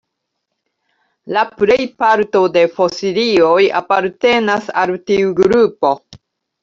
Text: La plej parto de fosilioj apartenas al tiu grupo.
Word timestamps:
La 1.35 1.43
plej 1.59 1.77
parto 2.03 2.41
de 2.57 2.63
fosilioj 2.79 3.61
apartenas 3.83 4.73
al 4.85 4.95
tiu 5.11 5.37
grupo. 5.43 5.93